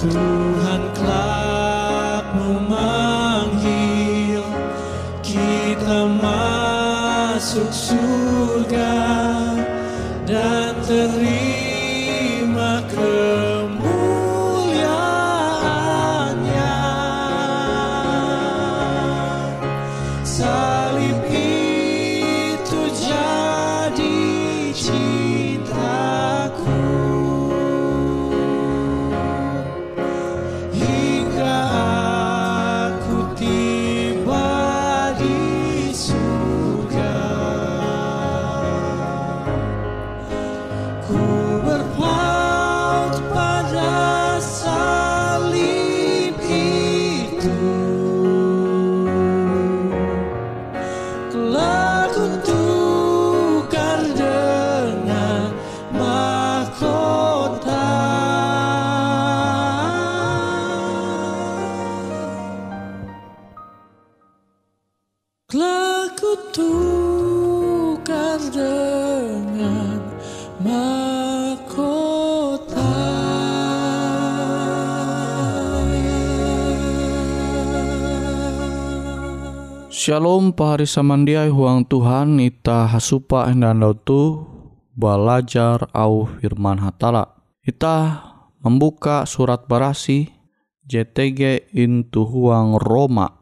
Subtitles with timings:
[0.00, 0.49] Tuhan
[80.10, 84.42] Shalom pahari samandiai huang Tuhan ita hasupa endandau tu
[84.98, 87.38] belajar au firman hatala.
[87.62, 88.18] Ita
[88.58, 90.26] membuka surat barasi
[90.82, 93.38] JTG intu huang Roma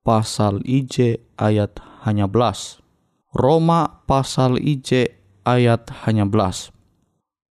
[0.00, 1.76] pasal IJ ayat
[2.08, 2.80] hanya belas.
[3.28, 5.12] Roma pasal IJ
[5.44, 6.72] ayat hanya belas.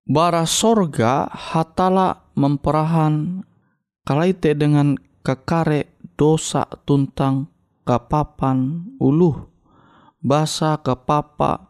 [0.09, 3.45] Bara sorga hatala memperahan
[4.09, 7.60] kalaite dengan kekare dosa tuntang
[7.91, 9.51] kapapan uluh
[10.23, 11.67] basa kapapa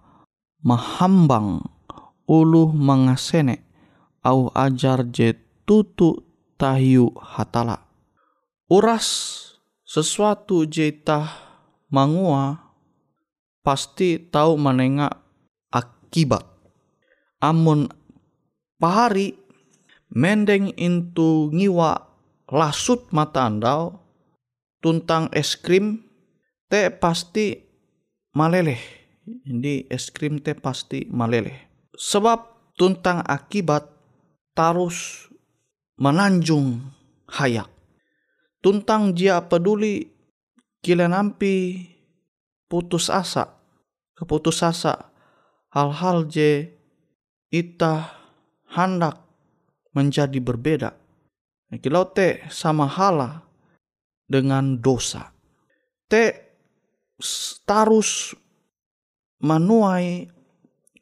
[0.60, 1.64] mahambang
[2.28, 3.64] uluh mangasene
[4.20, 5.32] au ajar je
[5.64, 6.20] tutu
[6.60, 7.88] tahiu hatala.
[8.68, 9.08] Uras
[9.80, 11.24] sesuatu jeta
[11.88, 12.68] mangua
[13.64, 15.16] pasti tahu menengak
[15.72, 16.44] akibat.
[17.40, 17.88] Amun
[18.76, 19.40] pahari
[20.12, 21.96] mendeng intu ngiwa
[22.52, 24.04] lasut mata andau
[24.84, 26.09] tuntang es krim
[26.70, 27.58] teh pasti
[28.38, 28.78] maleleh.
[29.26, 31.90] Jadi es krim teh pasti maleleh.
[31.98, 33.90] Sebab tuntang akibat
[34.54, 35.28] tarus
[35.98, 36.80] menanjung
[37.28, 37.68] hayak.
[38.62, 40.08] Tuntang dia peduli
[40.80, 41.84] kila nampi
[42.70, 43.60] putus asa.
[44.14, 45.10] Keputus asa
[45.72, 46.70] hal-hal je
[47.50, 48.14] ita
[48.70, 49.26] hendak
[49.96, 50.94] menjadi berbeda.
[51.80, 53.46] Kilau te sama hala
[54.26, 55.32] dengan dosa.
[56.10, 56.49] Te
[57.64, 58.34] tarus
[59.40, 60.28] menuai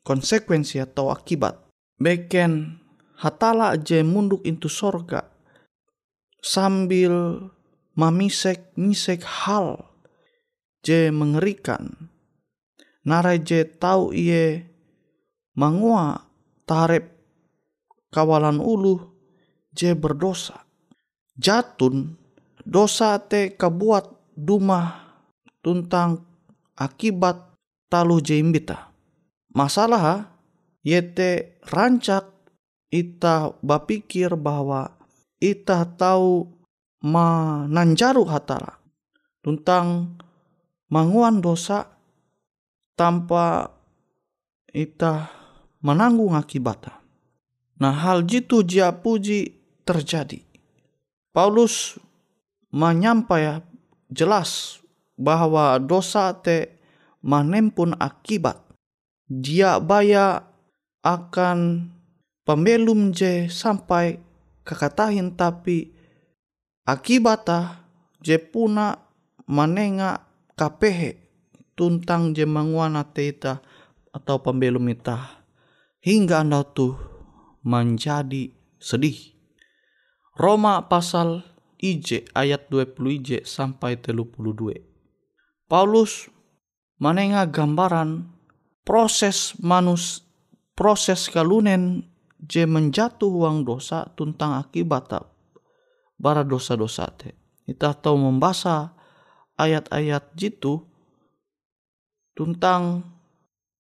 [0.02, 1.58] konsekuensi atau akibat.
[1.98, 2.78] Beken
[3.18, 5.26] hatala je munduk into sorga
[6.38, 7.42] sambil
[7.98, 9.82] mamisek misek hal
[10.86, 12.10] je mengerikan.
[13.02, 14.68] Narai je tahu iye
[15.58, 16.28] mangua
[16.68, 17.10] tarep
[18.14, 19.10] kawalan ulu
[19.74, 20.62] je berdosa.
[21.38, 22.14] Jatun
[22.62, 25.07] dosa te kabuat duma
[25.68, 26.24] tuntang
[26.80, 27.52] akibat
[27.92, 28.88] talu jembita.
[29.52, 30.32] Masalah
[30.80, 32.24] yete rancak
[32.88, 34.96] ita bapikir bahwa
[35.36, 36.48] ita tahu
[37.04, 38.80] mananjaru hatala
[39.44, 40.16] tuntang
[40.88, 41.84] manguan dosa
[42.96, 43.68] tanpa
[44.72, 45.28] ita
[45.84, 46.96] menanggung akibatnya.
[47.76, 49.52] Nah hal jitu jia puji
[49.84, 50.40] terjadi.
[51.36, 52.00] Paulus
[52.72, 53.60] menyampai
[54.08, 54.80] jelas
[55.18, 56.78] bahwa dosa te
[57.20, 58.62] manempun akibat.
[59.28, 60.46] Dia baya
[61.04, 61.90] akan
[62.46, 64.16] pembelum je sampai
[64.64, 65.92] kekatahin tapi
[66.88, 67.84] akibatah
[68.24, 68.96] je puna
[69.44, 70.24] manenga
[70.56, 71.20] kapehe
[71.76, 73.60] tuntang je manguana teita
[74.10, 75.44] atau pembelum ita
[76.00, 76.96] hingga anda tuh
[77.60, 78.48] menjadi
[78.80, 79.36] sedih.
[80.38, 81.44] Roma pasal
[81.78, 84.97] IJ ayat 20 IJ sampai 32.
[85.68, 86.32] Paulus
[86.96, 88.24] menengah gambaran
[88.88, 90.24] proses manus
[90.72, 92.08] proses kalunen
[92.40, 95.12] je menjatuh uang dosa tuntang akibat
[96.16, 97.36] bara dosa-dosa te.
[97.68, 98.96] Kita tahu membaca
[99.60, 100.88] ayat-ayat jitu
[102.32, 103.04] tuntang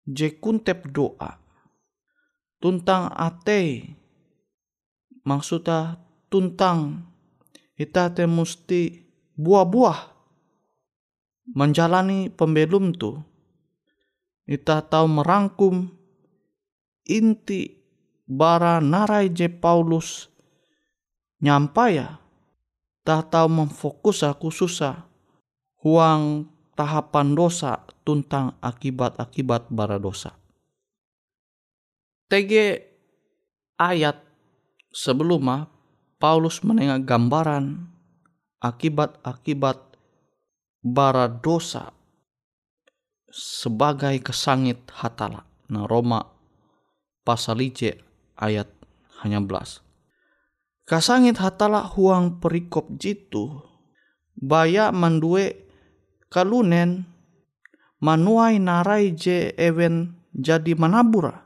[0.03, 1.39] je kuntep doa.
[2.59, 3.95] Tuntang ate
[5.23, 7.07] maksudnya tuntang
[7.79, 9.07] kita te mesti
[9.39, 10.16] buah-buah
[11.51, 13.15] menjalani pembelum tu.
[14.47, 15.91] Kita tahu merangkum
[17.07, 17.75] inti
[18.27, 20.27] bara narai je Paulus
[21.43, 22.19] nyampai ya.
[23.07, 25.07] Tak tahu memfokus aku susah
[25.79, 30.35] huang tahapan dosa tuntang akibat-akibat bara dosa.
[32.27, 32.83] TG
[33.79, 34.19] ayat
[34.91, 35.71] sebelumnya
[36.19, 37.87] Paulus menengah gambaran
[38.59, 39.86] akibat-akibat
[40.93, 41.91] bara dosa
[43.27, 45.43] sebagai kesangit hatala.
[45.67, 46.23] Nah Roma
[47.27, 47.99] pasal IC
[48.39, 48.71] ayat
[49.23, 49.83] hanya belas.
[50.87, 53.59] Kasangit hatala huang perikop jitu
[54.39, 55.67] baya mandue
[56.31, 57.03] kalunen
[57.99, 61.43] manuai narai je ewen jadi manabura.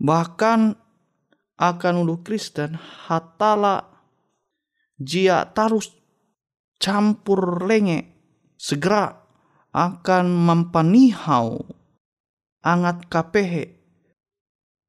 [0.00, 0.60] Bahkan
[1.60, 3.84] akan ulu Kristen hatala
[4.96, 5.92] jia tarus
[6.80, 8.13] campur lenge
[8.54, 9.24] segera
[9.74, 11.66] akan mempanihau
[12.62, 13.74] angat kapehe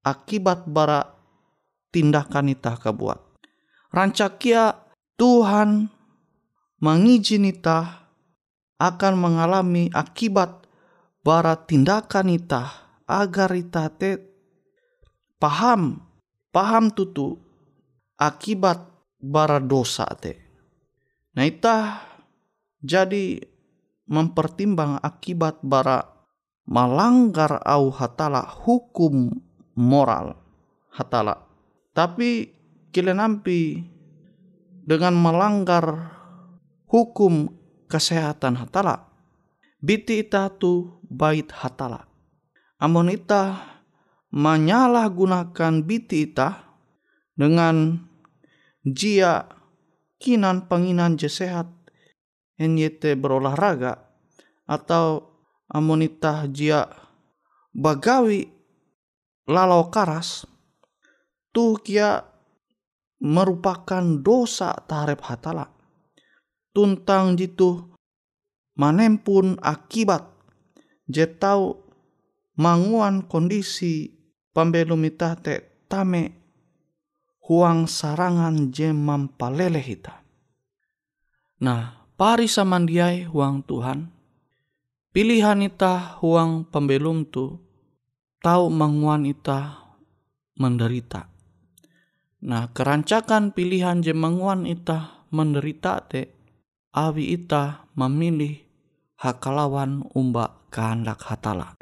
[0.05, 1.09] akibat bara
[1.89, 3.19] tindakan ita kebuat.
[3.89, 4.77] Rancakia
[5.17, 5.89] Tuhan
[6.83, 8.11] mengizin ita
[8.77, 10.67] akan mengalami akibat
[11.25, 12.63] bara tindakan ita
[13.09, 14.19] agar ita te
[15.41, 16.03] paham
[16.53, 17.39] paham tutu
[18.19, 18.85] akibat
[19.17, 20.37] bara dosa te.
[21.33, 22.05] Nah ita
[22.83, 23.54] jadi
[24.05, 26.05] mempertimbang akibat bara
[26.65, 29.33] melanggar au hatala hukum
[29.77, 30.37] moral
[30.93, 31.45] hatala.
[31.93, 32.49] Tapi
[32.89, 33.85] kile nampi
[34.85, 36.15] dengan melanggar
[36.89, 37.49] hukum
[37.89, 39.09] kesehatan hatala.
[39.81, 42.09] Biti ita tu bait hatala.
[42.81, 43.61] Amun ita
[44.33, 46.75] menyalahgunakan biti ita
[47.37, 48.03] dengan
[48.83, 49.47] jia
[50.17, 51.69] kinan penginan je sehat
[52.59, 53.99] NYT berolahraga
[54.65, 55.35] atau
[55.67, 56.87] amonita jia
[57.75, 58.47] bagawi
[59.45, 60.47] lalau karas
[61.51, 62.23] tuh kia
[63.21, 65.71] merupakan dosa tarep hatala
[66.75, 67.95] tuntang jitu
[68.75, 70.27] manempun akibat
[71.07, 71.85] je tau
[72.59, 74.11] manguan kondisi
[74.51, 76.45] pembelum ita te tame
[77.45, 80.25] huang sarangan je mampalele hita.
[81.61, 84.07] Nah, pari samandiai huang Tuhan,
[85.11, 87.59] pilihan ita huang pembelum tu
[88.39, 89.83] tahu manguan ita
[90.55, 91.27] menderita.
[92.45, 96.31] Nah, kerancakan pilihan je manguan ita menderita te,
[96.95, 98.63] awi ita memilih
[99.19, 101.74] hakalawan umba kehendak hatala.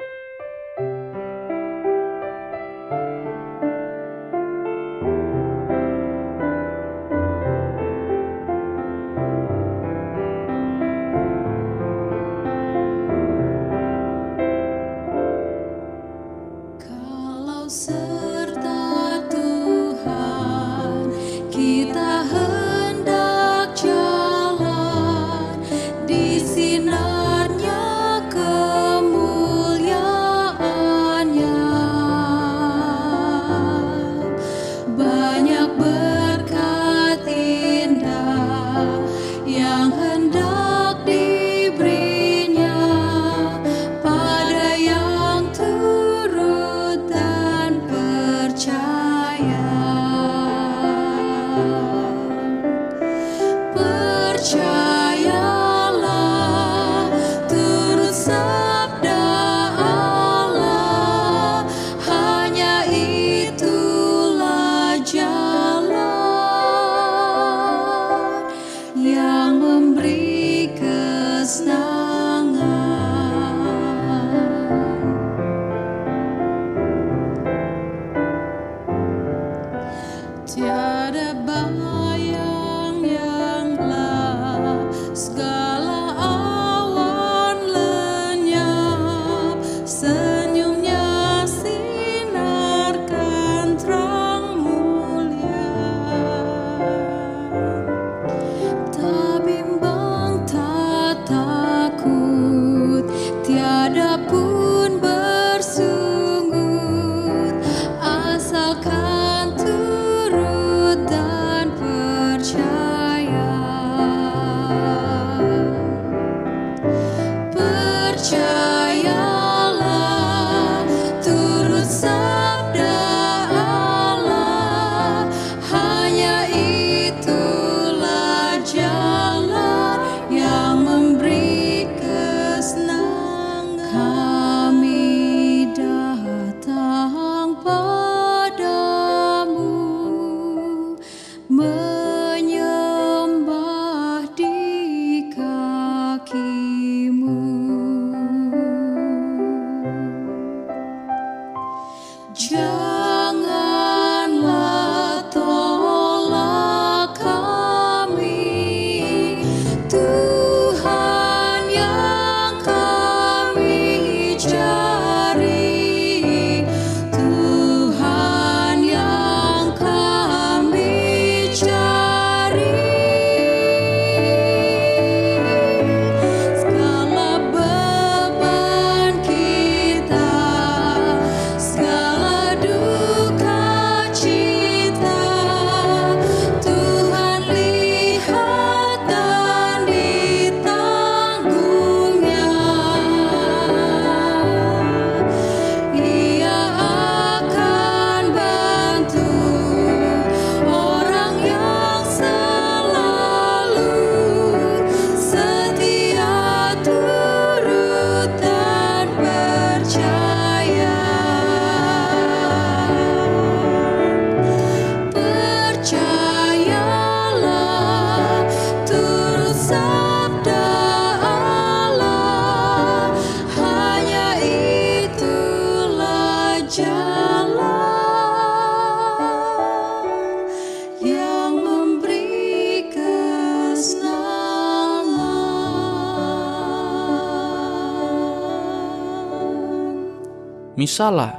[240.94, 241.34] Misalnya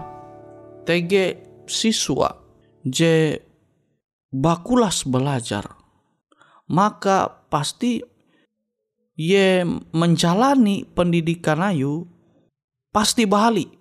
[0.83, 2.43] TG siswa.
[2.83, 3.39] Je
[4.27, 5.63] bakulas belajar.
[6.67, 8.03] Maka pasti
[9.15, 9.63] ye
[9.95, 12.03] menjalani pendidikan ayu
[12.91, 13.71] pasti bahali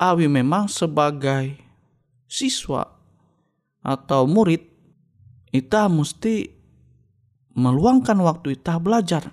[0.00, 1.60] awi memang sebagai
[2.24, 2.80] siswa
[3.84, 4.64] atau murid
[5.52, 6.56] kita mesti
[7.52, 9.28] meluangkan waktu kita belajar.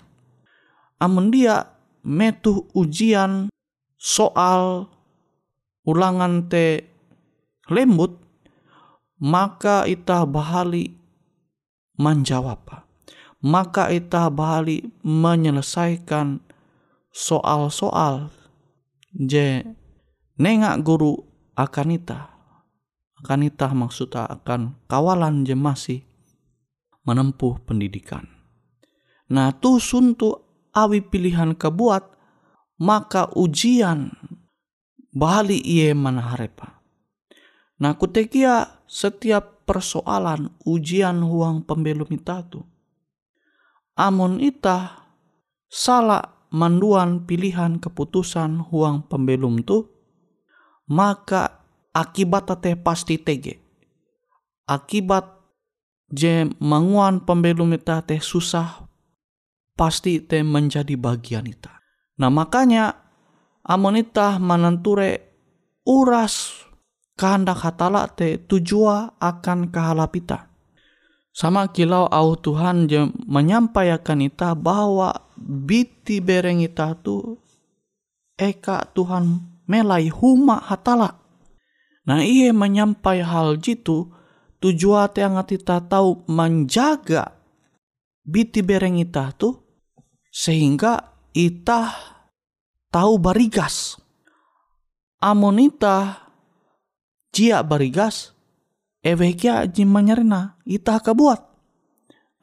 [0.99, 1.71] Amun dia
[2.03, 3.47] metuh ujian
[3.95, 4.96] soal
[5.87, 6.83] ulangan te
[7.71, 8.19] lembut
[9.23, 10.91] maka ita bahali
[11.95, 12.83] menjawab
[13.41, 16.43] maka ita bahali menyelesaikan
[17.15, 18.29] soal-soal
[19.15, 19.63] je
[20.35, 21.23] nengak guru
[21.55, 22.37] akan ita
[23.17, 25.99] akan ita maksudnya akan kawalan je masih
[27.07, 28.27] menempuh pendidikan.
[29.31, 32.03] Nah tu suntuk awi pilihan kebuat
[32.77, 34.13] maka ujian
[35.17, 36.77] bali iye mana harepa.
[37.81, 42.61] Nah kutekia setiap persoalan ujian huang pembelum ita tu.
[43.97, 45.09] Amun ita
[45.65, 46.21] salah
[46.53, 49.89] manduan pilihan keputusan huang pembelum tu
[50.87, 53.57] maka akibat teh pasti tege.
[54.69, 55.33] Akibat
[56.13, 58.85] je manguan pembelum ita teh susah
[59.73, 61.73] pasti te menjadi bagian ita.
[62.17, 63.06] Nah makanya
[63.67, 65.21] amun ita mananture
[65.83, 66.63] uras
[67.19, 70.47] kehendak hatala te tujua akan kehalap ita
[71.37, 77.37] sama kilau au Tuhan je menyampaikan ita bahwa biti bereng ita tu
[78.33, 81.21] eka Tuhan melai huma hatala.
[82.09, 84.09] Nah ia menyampai hal jitu
[84.57, 87.37] tujuan yang kita tahu menjaga
[88.25, 89.61] biti bereng ita tu
[90.33, 91.93] sehingga ita
[92.91, 93.99] tahu barigas.
[95.17, 96.29] Amun ita
[97.33, 98.37] jia barigas
[99.01, 101.41] ewekia ji manyerena ita kebuat.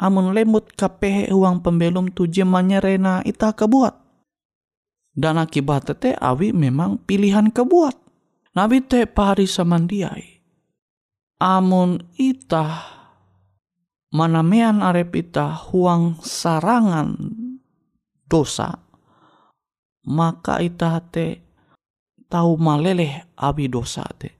[0.02, 3.94] Amun lembut kapehe uang pembelum tu ji manyerena ita kebuat.
[5.14, 7.94] Dan akibat tete awi memang pilihan kebuat.
[8.58, 10.42] Nabi te pari samandiai.
[11.38, 12.82] Amun ita
[14.14, 17.18] manamean arep ita huang sarangan
[18.30, 18.83] dosa
[20.08, 21.40] maka ita te
[22.28, 24.30] tahu maleleh abi dosa te.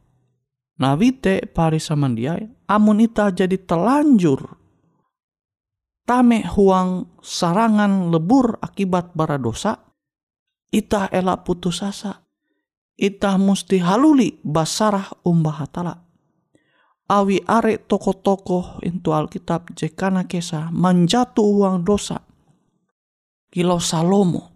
[0.75, 4.43] Nabi te pari samandiai amun ita jadi telanjur
[6.03, 9.79] tame huang sarangan lebur akibat bara dosa
[10.75, 12.27] ita elak putus asa.
[12.95, 15.95] Ita musti haluli basarah umbah hatala.
[17.11, 22.23] Awi are toko-toko itu Alkitab jekana kesa menjatuh uang dosa.
[23.51, 24.54] Kilau Salomo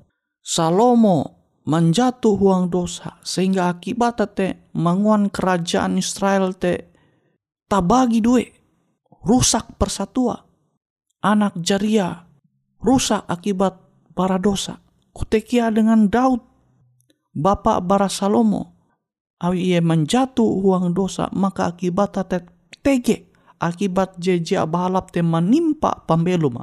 [0.49, 1.37] Salomo
[1.69, 6.89] menjatuh uang dosa sehingga akibat te manguan kerajaan Israel te
[7.69, 8.49] tabagi due
[9.29, 10.41] rusak persatuan
[11.21, 12.25] anak jaria
[12.81, 13.77] rusak akibat
[14.17, 14.81] para dosa.
[15.13, 16.41] Kutekia dengan Daud
[17.37, 18.73] bapak bara Salomo
[19.45, 22.41] awi ia menjatuh uang dosa maka akibat te
[22.81, 23.29] tege
[23.61, 26.63] akibat jeja balap te menimpa pembelum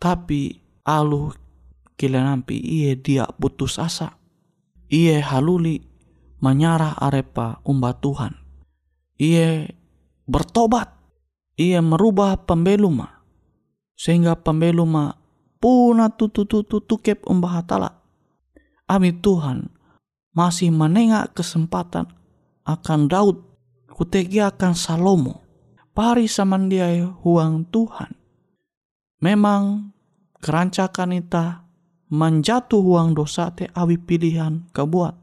[0.00, 0.56] tapi
[0.88, 1.43] alu
[1.94, 4.18] kila nampi iye dia putus asa.
[4.90, 5.82] Iye haluli
[6.38, 8.36] menyarah arepa umba Tuhan.
[9.18, 9.74] Iye
[10.28, 10.90] bertobat.
[11.54, 13.22] Iye merubah pembeluma
[13.94, 15.14] sehingga pembeluma
[15.62, 18.02] puna tutu tutu tukep umbah hatala.
[18.84, 19.70] Ami Tuhan
[20.34, 22.10] masih menengak kesempatan
[22.66, 23.38] akan Daud
[23.94, 25.40] kutegi akan Salomo.
[25.94, 28.18] Pari samandiai huang Tuhan.
[29.22, 29.94] Memang
[30.42, 31.63] kerancakan ita
[32.14, 35.18] menjatuh huang dosa te awi pilihan kebuat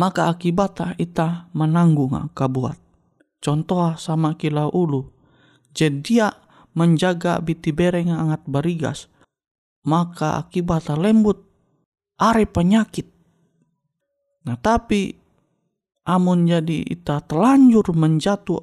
[0.00, 2.88] maka akibatnya ita menanggung kebuat
[3.42, 5.10] contoh sama kilau ulu.
[5.74, 6.22] Jadi
[6.74, 9.06] menjaga biti bereng angat barigas.
[9.86, 11.38] Maka akibatnya lembut.
[12.18, 13.06] Are penyakit.
[14.42, 15.14] Nah tapi
[16.02, 18.58] amun jadi ita telanjur menjatuh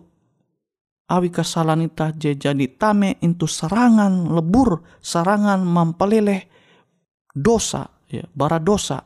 [1.07, 6.51] awi kesalahan ita jadi tame itu serangan lebur serangan mempeleleh
[7.35, 9.03] dosa ya bara dosa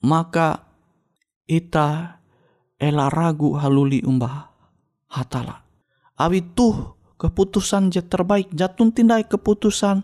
[0.00, 0.64] maka
[1.44, 2.16] ita
[2.80, 4.48] ela ragu haluli umbah
[5.12, 5.60] hatala.
[6.16, 10.00] Awi tuh keputusan je terbaik jatun tindai keputusan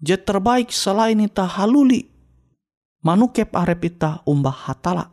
[0.00, 2.08] je terbaik selain ita haluli
[3.04, 5.12] manukep arep ita umbah hatala.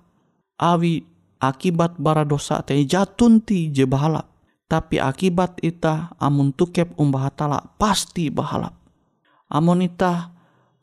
[0.56, 1.03] Awi
[1.43, 4.25] akibat bara dosa te jatunti je bahalap
[4.67, 8.73] tapi akibat ita amun tukep umbah hatala pasti bahalap
[9.47, 10.37] amun ita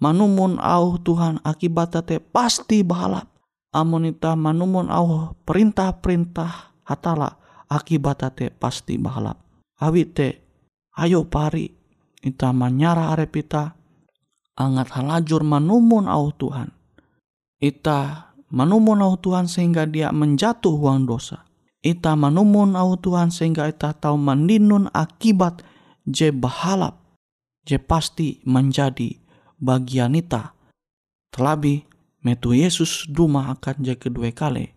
[0.05, 3.25] manumun au Tuhan akibat te pasti bahalap
[3.73, 7.41] amun ita manumun au perintah-perintah hatala
[7.73, 9.41] akibat te pasti bahalap.
[9.81, 10.29] Awi te
[11.01, 11.73] ayo pari
[12.21, 13.73] ita manyara arep ita
[14.55, 16.69] angat halajur manumun au Tuhan.
[17.59, 21.49] Ita manumun au Tuhan sehingga dia menjatuh uang dosa.
[21.81, 25.65] Ita manumun au Tuhan sehingga ita tahu mandinun akibat
[26.05, 27.01] je bahalap.
[27.65, 29.24] Je pasti menjadi
[29.65, 30.53] bagian ita.
[31.33, 31.89] Terlebih
[32.21, 34.69] metu Yesus duma akan je kedua kali.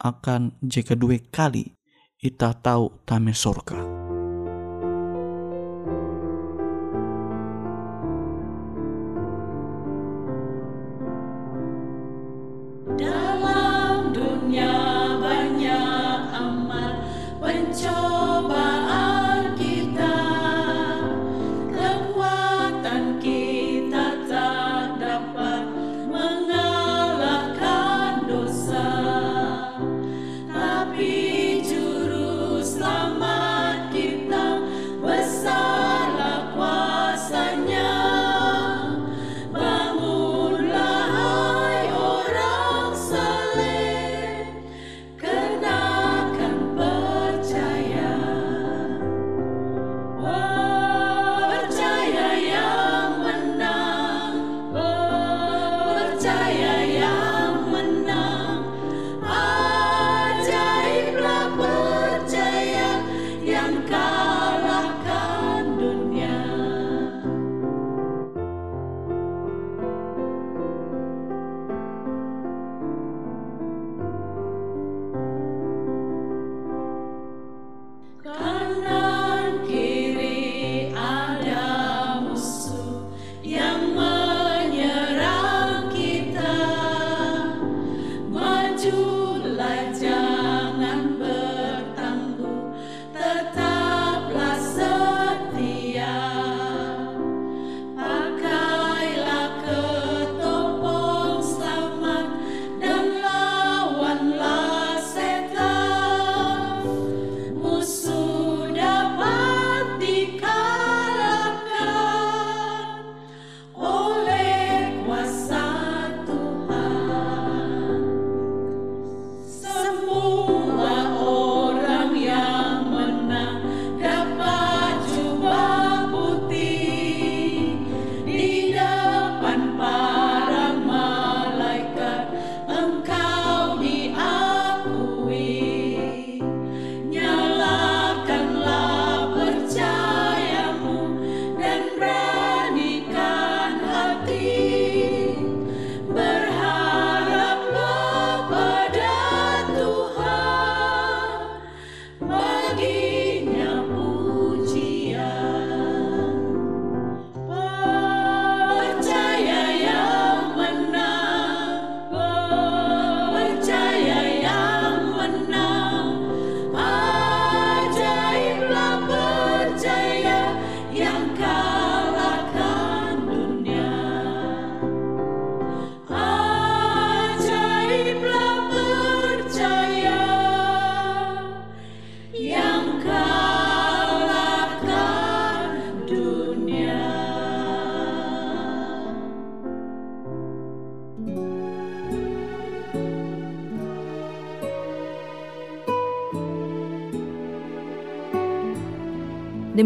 [0.00, 1.76] Akan je kedua kali
[2.16, 4.01] ita tahu tame sorga.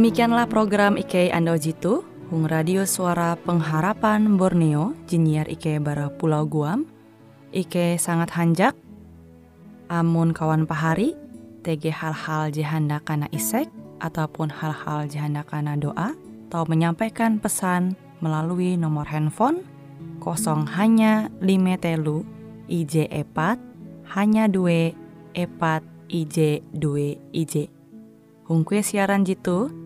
[0.06, 6.86] Demikianlah program IK Ando Jitu, Hung Radio Suara Pengharapan Borneo, Jinnyar IK Bara Pulau Guam,
[7.50, 8.78] IK sangat hanjak,
[9.90, 11.18] amun kawan pahari,
[11.66, 13.66] TG hal-hal jihanda kana isek,
[13.98, 16.14] ataupun hal-hal jihanda kana doa,
[16.46, 19.66] atau menyampaikan pesan melalui nomor handphone
[20.22, 22.22] kosong hanya lima telu
[22.70, 23.58] IJ epat
[24.14, 24.94] hanya dua
[25.34, 27.66] epat IJ dua IJ.
[28.46, 29.85] Hung kue siaran jitu,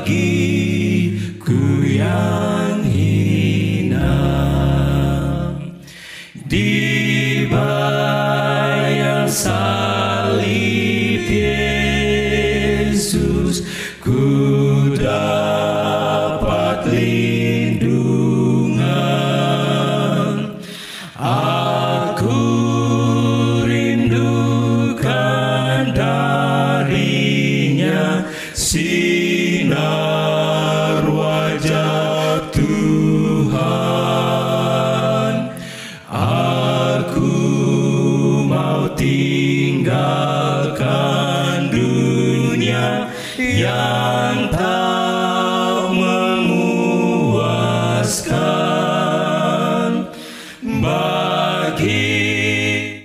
[0.00, 2.59] bagiku yang